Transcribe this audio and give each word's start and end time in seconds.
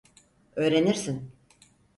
Öğrenirsin. 0.55 1.31